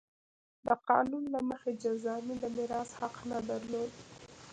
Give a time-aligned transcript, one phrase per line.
[0.65, 3.91] د قانون له مخې جذامي د میراث حق نه درلود.